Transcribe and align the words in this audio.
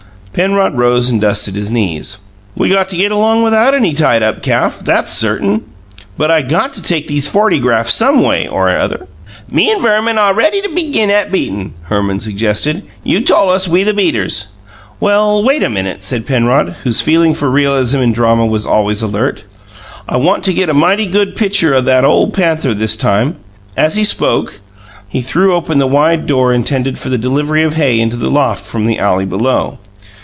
Penrod 0.33 0.75
rose 0.77 1.09
and 1.09 1.19
dusted 1.19 1.55
his 1.55 1.71
knees. 1.71 2.17
"We 2.55 2.69
got 2.69 2.87
to 2.89 2.95
get 2.95 3.11
along 3.11 3.43
without 3.43 3.75
any 3.75 3.93
tied 3.93 4.23
up 4.23 4.41
calf 4.41 4.79
that's 4.79 5.11
certain! 5.11 5.65
But 6.17 6.31
I 6.31 6.41
got 6.41 6.73
to 6.75 6.81
take 6.81 7.09
those 7.09 7.27
fortygraphs 7.27 7.91
SOME 7.91 8.23
way 8.23 8.47
or 8.47 8.69
other!" 8.69 9.07
"Me 9.51 9.69
an' 9.73 9.81
Verman 9.81 10.17
aw 10.17 10.29
ready 10.29 10.61
begin 10.73 11.09
'at 11.09 11.33
beatin'," 11.33 11.73
Herman 11.83 12.21
suggested. 12.21 12.83
"You 13.03 13.19
tole 13.19 13.49
us 13.49 13.67
we 13.67 13.83
the 13.83 13.93
beaters." 13.93 14.47
"Well, 15.01 15.43
wait 15.43 15.63
a 15.63 15.69
minute," 15.69 16.01
said 16.01 16.25
Penrod, 16.25 16.77
whose 16.85 17.01
feeling 17.01 17.33
for 17.33 17.49
realism 17.49 17.97
in 17.99 18.13
drama 18.13 18.45
was 18.45 18.65
always 18.65 19.01
alert. 19.01 19.43
"I 20.07 20.15
want 20.15 20.43
to 20.45 20.53
get 20.53 20.69
a 20.69 20.73
mighty 20.73 21.07
good 21.07 21.35
pitcher 21.35 21.75
o' 21.75 21.81
that 21.81 22.05
ole 22.05 22.29
panther 22.29 22.73
this 22.73 22.95
time." 22.95 23.35
As 23.75 23.97
he 23.97 24.05
spoke, 24.05 24.61
he 25.09 25.19
threw 25.21 25.53
open 25.53 25.77
the 25.79 25.87
wide 25.87 26.25
door 26.25 26.53
intended 26.53 26.97
for 26.97 27.09
the 27.09 27.17
delivery 27.17 27.63
of 27.63 27.73
hay 27.73 27.99
into 27.99 28.15
the 28.15 28.31
loft 28.31 28.65
from 28.65 28.85
the 28.85 28.97
alley 28.97 29.25
below. 29.25 29.79